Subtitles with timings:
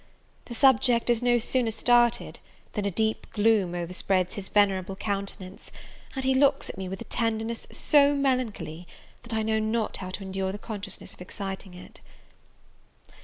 [0.45, 2.39] The subject is no sooner started,
[2.73, 5.71] than a deep gloom overspreads his venerable countenance,
[6.15, 8.87] and he looks at me with a tenderness so melancholy,
[9.21, 12.01] that I know not how to endure the consciousness of exciting it.